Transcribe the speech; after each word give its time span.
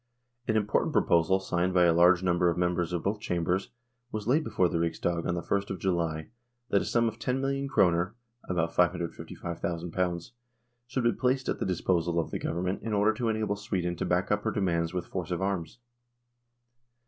An 0.47 0.57
important 0.57 0.93
proposal, 0.93 1.39
signed 1.39 1.75
by 1.75 1.83
a 1.83 1.93
large 1.93 2.23
number 2.23 2.49
of 2.49 2.57
members 2.57 2.91
of 2.91 3.03
both 3.03 3.19
Chambers, 3.19 3.69
was 4.11 4.25
laid 4.27 4.43
before 4.43 4.67
the 4.67 4.79
Riksdag 4.79 5.27
on 5.27 5.35
the 5.35 5.43
1st 5.43 5.69
of 5.69 5.77
July, 5.77 6.29
that 6.69 6.81
a 6.81 6.85
sum 6.85 7.07
of 7.07 7.19
ten 7.19 7.39
million 7.39 7.67
kroner, 7.69 8.15
about 8.45 8.71
;555.ooo, 8.73 10.31
should 10.87 11.03
be 11.03 11.13
placed 11.13 11.49
at 11.49 11.59
the 11.59 11.67
disposal 11.67 12.19
of 12.19 12.31
the 12.31 12.39
Government 12.39 12.81
in 12.81 12.93
order 12.93 13.13
to 13.13 13.29
enable 13.29 13.55
Sweden 13.55 13.95
to 13.97 14.03
back 14.07 14.31
up 14.31 14.41
her 14.43 14.49
demands 14.49 14.91
with 14.91 15.05
force 15.05 15.29
of 15.29 15.39
arms. 15.39 15.77